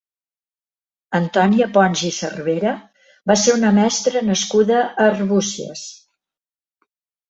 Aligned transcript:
Antònia 1.19 1.67
Pons 1.75 2.01
i 2.09 2.11
Cervera 2.21 2.73
va 3.33 3.37
ser 3.45 3.57
una 3.61 3.75
mestra 3.79 4.27
nascuda 4.33 4.83
a 4.93 5.09
Arbúcies. 5.15 5.89